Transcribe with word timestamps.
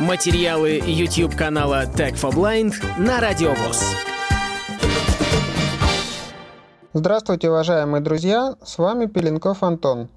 Материалы 0.00 0.78
YouTube 0.78 1.34
канала 1.34 1.84
Tech 1.86 2.16
for 2.20 2.30
Blind 2.30 2.74
на 2.98 3.18
Радиовоз. 3.18 3.82
Здравствуйте, 6.92 7.48
уважаемые 7.48 8.02
друзья! 8.02 8.56
С 8.62 8.76
вами 8.76 9.06
Пеленков 9.06 9.62
Антон. 9.62 10.10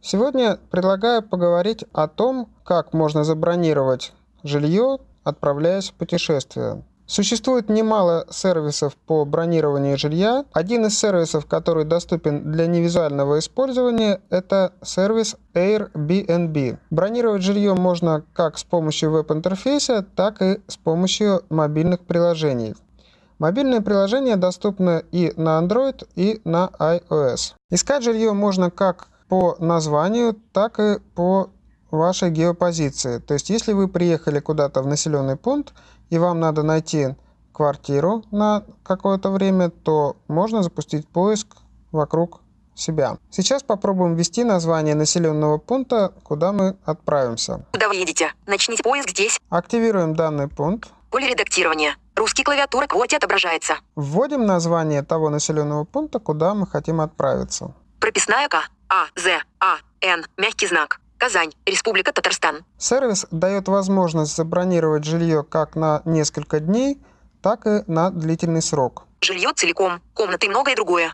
Сегодня 0.00 0.58
предлагаю 0.70 1.22
поговорить 1.22 1.84
о 1.92 2.08
том, 2.08 2.48
как 2.64 2.94
можно 2.94 3.22
забронировать 3.22 4.14
жилье, 4.42 4.96
отправляясь 5.24 5.90
в 5.90 5.94
путешествие. 5.94 6.82
Существует 7.08 7.70
немало 7.70 8.26
сервисов 8.30 8.94
по 8.94 9.24
бронированию 9.24 9.96
жилья. 9.96 10.44
Один 10.52 10.84
из 10.84 10.98
сервисов, 10.98 11.46
который 11.46 11.86
доступен 11.86 12.52
для 12.52 12.66
невизуального 12.66 13.38
использования, 13.38 14.20
это 14.28 14.74
сервис 14.82 15.34
Airbnb. 15.54 16.76
Бронировать 16.90 17.40
жилье 17.42 17.72
можно 17.72 18.24
как 18.34 18.58
с 18.58 18.64
помощью 18.64 19.10
веб-интерфейса, 19.10 20.04
так 20.14 20.42
и 20.42 20.60
с 20.66 20.76
помощью 20.76 21.44
мобильных 21.48 22.00
приложений. 22.00 22.74
Мобильные 23.38 23.80
приложения 23.80 24.36
доступны 24.36 25.02
и 25.10 25.32
на 25.34 25.58
Android, 25.62 26.06
и 26.14 26.42
на 26.44 26.70
iOS. 26.78 27.54
Искать 27.70 28.02
жилье 28.02 28.34
можно 28.34 28.70
как 28.70 29.08
по 29.30 29.56
названию, 29.60 30.36
так 30.52 30.78
и 30.78 30.98
по 31.14 31.48
вашей 31.90 32.30
геопозиции. 32.30 33.18
То 33.18 33.34
есть, 33.34 33.50
если 33.50 33.72
вы 33.72 33.88
приехали 33.88 34.40
куда-то 34.40 34.82
в 34.82 34.86
населенный 34.86 35.36
пункт, 35.36 35.74
и 36.10 36.18
вам 36.18 36.40
надо 36.40 36.62
найти 36.62 37.14
квартиру 37.52 38.24
на 38.30 38.64
какое-то 38.82 39.30
время, 39.30 39.70
то 39.70 40.16
можно 40.28 40.62
запустить 40.62 41.08
поиск 41.08 41.56
вокруг 41.92 42.40
себя. 42.74 43.18
Сейчас 43.30 43.62
попробуем 43.62 44.14
ввести 44.14 44.44
название 44.44 44.94
населенного 44.94 45.58
пункта, 45.58 46.12
куда 46.22 46.52
мы 46.52 46.76
отправимся. 46.84 47.64
Куда 47.72 47.88
вы 47.88 47.96
едете? 47.96 48.32
Начните 48.46 48.82
поиск 48.82 49.10
здесь. 49.10 49.40
Активируем 49.50 50.14
данный 50.14 50.48
пункт. 50.48 50.90
Поле 51.10 51.28
редактирования. 51.28 51.96
Русский 52.14 52.44
клавиатура 52.44 52.86
квоте 52.86 53.16
отображается. 53.16 53.74
Вводим 53.96 54.46
название 54.46 55.02
того 55.02 55.30
населенного 55.30 55.84
пункта, 55.84 56.18
куда 56.18 56.54
мы 56.54 56.66
хотим 56.66 57.00
отправиться. 57.00 57.74
Прописная 58.00 58.48
К. 58.48 58.62
А. 58.88 59.06
З. 59.16 59.40
А. 59.60 59.76
Н. 60.00 60.24
Мягкий 60.36 60.66
знак. 60.66 61.00
Казань, 61.18 61.52
Республика 61.66 62.12
Татарстан. 62.12 62.64
Сервис 62.78 63.26
дает 63.32 63.66
возможность 63.66 64.36
забронировать 64.36 65.04
жилье 65.04 65.42
как 65.42 65.74
на 65.74 66.00
несколько 66.04 66.60
дней, 66.60 66.98
так 67.42 67.66
и 67.66 67.82
на 67.88 68.10
длительный 68.10 68.62
срок. 68.62 69.04
Жилье 69.20 69.52
целиком, 69.54 70.00
комнаты 70.14 70.46
и 70.46 70.48
многое 70.48 70.76
другое. 70.76 71.12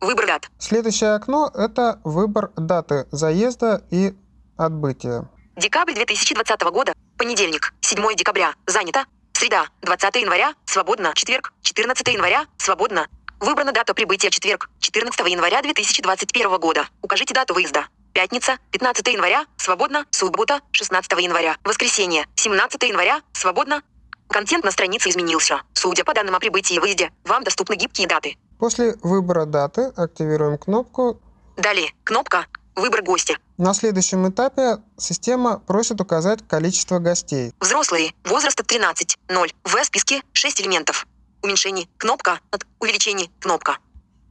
Выбор 0.00 0.26
дат. 0.26 0.50
Следующее 0.58 1.14
окно– 1.14 1.50
это 1.54 2.00
выбор 2.04 2.52
даты 2.56 3.06
заезда 3.10 3.82
и 3.90 4.14
отбытия. 4.56 5.28
Декабрь 5.56 5.94
2020 5.94 6.60
года. 6.72 6.92
Понедельник, 7.18 7.74
7 7.80 8.14
декабря. 8.16 8.54
Занято. 8.66 9.04
Среда, 9.32 9.66
20 9.82 10.16
января. 10.16 10.54
Свободно. 10.64 11.12
Четверг, 11.14 11.52
14 11.62 12.06
января. 12.08 12.46
Свободно. 12.58 13.08
Выбрана 13.40 13.72
дата 13.72 13.92
прибытия 13.92 14.30
четверг, 14.30 14.70
14 14.78 15.18
января 15.28 15.62
2021 15.62 16.58
года. 16.60 16.86
Укажите 17.02 17.34
дату 17.34 17.54
выезда. 17.54 17.86
Пятница, 18.12 18.58
15 18.72 19.06
января, 19.08 19.46
свободно. 19.56 20.04
Суббота, 20.10 20.60
16 20.72 21.12
января. 21.12 21.56
Воскресенье, 21.64 22.26
17 22.36 22.82
января, 22.82 23.22
свободно. 23.32 23.82
Контент 24.28 24.64
на 24.64 24.70
странице 24.70 25.08
изменился. 25.08 25.62
Судя 25.74 26.04
по 26.04 26.14
данным 26.14 26.34
о 26.34 26.40
прибытии 26.40 26.76
и 26.76 26.78
выезде, 26.78 27.10
вам 27.24 27.44
доступны 27.44 27.74
гибкие 27.74 28.06
даты. 28.06 28.36
После 28.58 28.94
выбора 29.02 29.44
даты 29.46 29.92
активируем 29.96 30.58
кнопку 30.58 31.20
Далее, 31.56 31.92
кнопка 32.04 32.46
«Выбор 32.74 33.02
гостя». 33.02 33.36
На 33.58 33.74
следующем 33.74 34.28
этапе 34.28 34.78
система 34.96 35.58
просит 35.58 36.00
указать 36.00 36.40
количество 36.48 36.98
гостей. 36.98 37.52
Взрослые, 37.60 38.14
возраст 38.24 38.58
от 38.58 38.66
13, 38.66 39.18
0. 39.28 39.52
В 39.64 39.84
списке 39.84 40.22
6 40.32 40.62
элементов. 40.62 41.06
Уменьшение, 41.42 41.86
кнопка, 41.98 42.40
от 42.50 42.66
увеличение, 42.80 43.28
кнопка. 43.40 43.76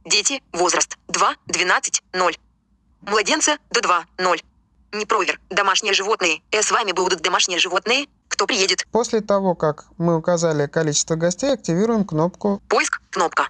Дети, 0.04 0.42
возраст 0.52 0.98
2, 1.08 1.34
12, 1.46 2.02
0. 2.12 2.36
Младенца 3.02 3.58
до 3.70 3.80
2, 3.80 4.04
0. 4.18 4.42
Непровер, 4.92 5.40
домашние 5.50 5.92
животные. 5.92 6.40
Э, 6.52 6.62
с 6.62 6.70
вами 6.70 6.92
будут 6.92 7.20
домашние 7.20 7.58
животные. 7.58 8.06
Кто 8.28 8.46
приедет? 8.46 8.86
После 8.92 9.20
того, 9.20 9.54
как 9.54 9.86
мы 9.98 10.16
указали 10.16 10.66
количество 10.66 11.16
гостей, 11.16 11.52
активируем 11.52 12.04
кнопку 12.04 12.62
Поиск, 12.68 13.00
кнопка. 13.10 13.48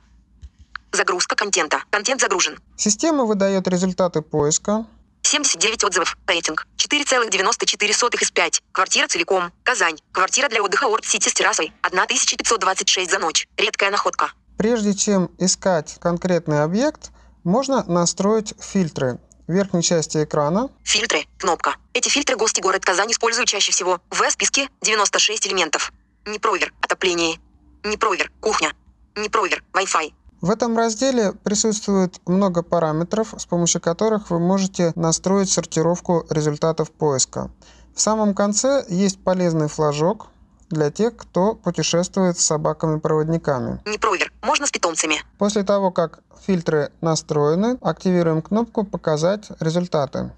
Загрузка 0.92 1.36
контента. 1.36 1.82
Контент 1.90 2.20
загружен. 2.20 2.58
Система 2.76 3.24
выдает 3.24 3.68
результаты 3.68 4.22
поиска. 4.22 4.86
79 5.22 5.84
отзывов. 5.84 6.16
Рейтинг. 6.26 6.66
4,94 6.76 8.22
из 8.22 8.30
5. 8.30 8.62
Квартира 8.72 9.06
целиком. 9.08 9.52
Казань. 9.62 9.98
Квартира 10.12 10.48
для 10.48 10.62
отдыха 10.62 10.84
Орд 10.84 11.04
Сити 11.04 11.28
с 11.28 11.34
террасой. 11.34 11.72
1526 11.82 13.10
за 13.10 13.18
ночь. 13.18 13.46
Редкая 13.56 13.90
находка. 13.90 14.32
Прежде 14.58 14.94
чем 14.94 15.30
искать 15.38 15.96
конкретный 16.00 16.62
объект, 16.62 17.10
можно 17.44 17.84
настроить 17.84 18.54
фильтры. 18.60 19.18
В 19.52 19.54
верхней 19.54 19.82
части 19.82 20.24
экрана 20.24 20.70
Фильтры. 20.82 21.26
Кнопка. 21.36 21.76
Эти 21.92 22.08
фильтры 22.08 22.36
гости 22.36 22.62
город 22.62 22.86
Казань 22.86 23.12
используют 23.12 23.50
чаще 23.50 23.70
всего. 23.70 24.00
В 24.08 24.30
списке 24.30 24.70
96 24.80 25.46
элементов. 25.46 25.92
Непровер. 26.24 26.72
Отопление. 26.80 27.38
Непровер. 27.84 28.32
Кухня. 28.40 28.72
Непровер. 29.14 29.62
Wi-Fi. 29.74 30.14
В 30.40 30.48
этом 30.48 30.74
разделе 30.78 31.34
присутствует 31.44 32.18
много 32.26 32.62
параметров, 32.62 33.34
с 33.36 33.44
помощью 33.44 33.82
которых 33.82 34.30
вы 34.30 34.38
можете 34.38 34.92
настроить 34.94 35.50
сортировку 35.50 36.24
результатов 36.30 36.90
поиска. 36.90 37.50
В 37.94 38.00
самом 38.00 38.34
конце 38.34 38.86
есть 38.88 39.22
полезный 39.22 39.68
флажок 39.68 40.28
для 40.72 40.90
тех, 40.90 41.16
кто 41.16 41.54
путешествует 41.54 42.38
с 42.38 42.44
собаками-проводниками. 42.44 43.80
Непровер. 43.84 44.32
Можно 44.42 44.66
с 44.66 44.70
питомцами. 44.70 45.22
После 45.38 45.62
того, 45.62 45.90
как 45.90 46.20
фильтры 46.46 46.90
настроены, 47.00 47.78
активируем 47.80 48.42
кнопку 48.42 48.84
«Показать 48.84 49.50
результаты». 49.60 50.32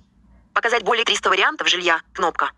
Показать 0.52 0.84
более 0.84 1.04
300 1.04 1.30
вариантов 1.30 1.68
жилья. 1.68 2.00
Кнопка. 2.12 2.50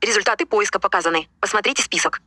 Результаты 0.00 0.44
поиска 0.44 0.78
показаны. 0.78 1.28
Посмотрите 1.40 1.82
список. 1.82 2.20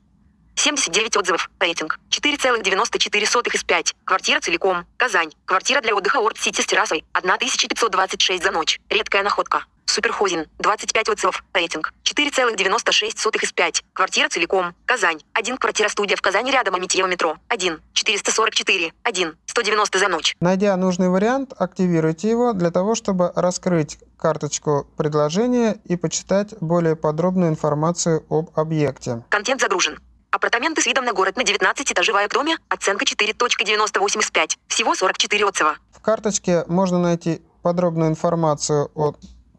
79 0.56 1.18
отзывов. 1.18 1.52
Рейтинг. 1.60 2.00
4,94 2.10 3.54
из 3.54 3.64
5. 3.64 3.96
Квартира 4.04 4.40
целиком. 4.40 4.86
Казань. 4.98 5.32
Квартира 5.46 5.82
для 5.82 5.96
отдыха 5.96 6.18
Орд 6.18 6.40
Сити 6.40 6.62
с 6.62 6.66
террасой. 6.66 7.06
1526 7.14 8.44
за 8.44 8.52
ночь. 8.52 8.80
Редкая 8.90 9.22
находка. 9.22 9.66
Суперхозин. 9.90 10.46
25 10.60 11.10
отзывов. 11.10 11.44
Рейтинг. 11.54 11.94
4,96 12.04 13.44
из 13.44 13.52
5. 13.54 13.84
Квартира 13.94 14.30
целиком. 14.30 14.76
Казань. 14.86 15.20
Один 15.34 15.58
квартира-студия 15.58 16.16
в 16.16 16.22
Казани 16.22 16.52
рядом 16.52 16.76
Аметьево 16.76 17.08
метро. 17.08 17.38
1. 17.48 17.82
444. 17.94 18.94
1. 19.04 19.38
190 19.46 20.00
за 20.00 20.08
ночь. 20.08 20.36
Найдя 20.40 20.76
нужный 20.78 21.10
вариант, 21.10 21.54
активируйте 21.58 22.30
его 22.30 22.54
для 22.54 22.70
того, 22.70 22.96
чтобы 22.96 23.32
раскрыть 23.36 23.98
карточку 24.18 24.88
предложения 24.98 25.80
и 25.86 25.96
почитать 25.96 26.54
более 26.60 26.96
подробную 26.96 27.50
информацию 27.50 28.26
об 28.30 28.50
объекте. 28.56 29.24
Контент 29.30 29.62
загружен. 29.62 30.00
Апартаменты 30.32 30.82
с 30.82 30.86
видом 30.86 31.06
на 31.06 31.14
город 31.14 31.38
на 31.38 31.44
19 31.44 31.92
этажевая 31.92 32.28
к 32.28 32.34
доме. 32.34 32.58
Оценка 32.70 33.06
4.98 33.06 34.20
из 34.20 34.32
5. 34.32 34.58
Всего 34.68 34.94
44 34.94 35.46
отзыва. 35.46 35.78
В 35.92 36.02
карточке 36.02 36.64
можно 36.68 37.00
найти 37.00 37.42
подробную 37.64 38.10
информацию 38.10 38.92
о 38.94 39.16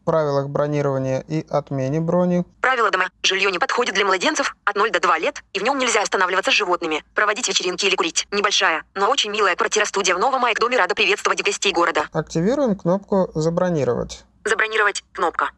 правилах 0.09 0.49
бронирования 0.49 1.23
и 1.27 1.45
отмене 1.47 2.01
брони. 2.01 2.43
Правила 2.61 2.89
дома. 2.89 3.09
Жилье 3.21 3.51
не 3.51 3.59
подходит 3.59 3.93
для 3.93 4.05
младенцев 4.05 4.55
от 4.65 4.75
0 4.75 4.89
до 4.89 4.99
2 4.99 5.19
лет, 5.19 5.43
и 5.53 5.59
в 5.59 5.63
нем 5.63 5.77
нельзя 5.77 6.01
останавливаться 6.01 6.49
с 6.49 6.55
животными, 6.55 7.03
проводить 7.13 7.47
вечеринки 7.47 7.85
или 7.85 7.95
курить. 7.95 8.27
Небольшая, 8.31 8.83
но 8.95 9.07
очень 9.11 9.29
милая 9.29 9.55
квартира-студия 9.55 10.15
в 10.15 10.19
Новом 10.19 10.41
Майк 10.41 10.59
доме 10.59 10.77
рада 10.77 10.95
приветствовать 10.95 11.43
гостей 11.43 11.71
города. 11.71 12.07
Активируем 12.11 12.75
кнопку 12.75 13.29
«Забронировать». 13.35 14.23
Забронировать. 14.45 15.03
Кнопка. 15.13 15.51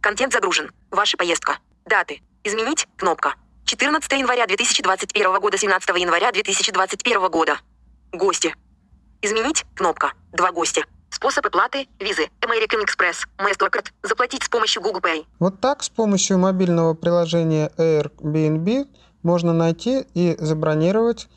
Контент 0.00 0.32
загружен. 0.32 0.70
Ваша 0.90 1.18
поездка. 1.18 1.58
Даты. 1.84 2.22
Изменить. 2.44 2.88
Кнопка. 2.96 3.34
14 3.66 4.10
января 4.12 4.46
2021 4.46 5.38
года, 5.38 5.58
17 5.58 5.88
января 5.98 6.32
2021 6.32 7.28
года. 7.28 7.58
Гости. 8.10 8.54
Изменить. 9.20 9.66
Кнопка. 9.76 10.12
Два 10.32 10.50
гостя. 10.50 10.82
Способ 11.12 11.46
оплаты. 11.46 11.86
Визы. 12.00 12.28
American 12.40 12.82
Express. 12.84 13.26
MasterCard. 13.38 13.88
Заплатить 14.02 14.42
с 14.44 14.48
помощью 14.48 14.82
Google 14.82 15.00
Pay. 15.00 15.24
Вот 15.38 15.60
так 15.60 15.82
с 15.82 15.90
помощью 15.90 16.38
мобильного 16.38 16.94
приложения 16.94 17.70
Airbnb 17.76 18.86
можно 19.22 19.52
найти 19.52 20.06
и 20.14 20.34
забронировать 20.38 21.28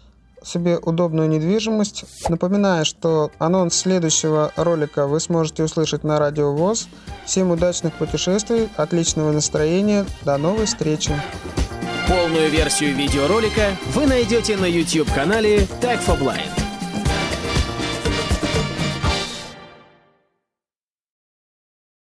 себе 0.44 0.78
удобную 0.78 1.28
недвижимость. 1.28 2.06
Напоминаю, 2.30 2.86
что 2.86 3.32
анонс 3.38 3.76
следующего 3.76 4.52
ролика 4.56 5.08
вы 5.08 5.20
сможете 5.20 5.64
услышать 5.64 6.04
на 6.04 6.20
Радио 6.20 6.54
ВОЗ. 6.54 6.88
Всем 7.26 7.52
удачных 7.52 7.94
путешествий, 7.96 8.70
отличного 8.78 9.32
настроения, 9.32 10.06
до 10.24 10.38
новой 10.38 10.68
встречи! 10.68 11.20
Полную 12.08 12.52
версию 12.52 12.96
видеоролика 12.96 13.76
вы 13.88 14.06
найдете 14.06 14.56
на 14.58 14.66
YouTube-канале 14.66 15.62
Tag 15.82 16.06
for 16.06 16.20
Blind. 16.20 16.65